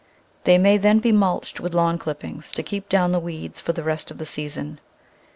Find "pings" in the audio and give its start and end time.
2.21-2.51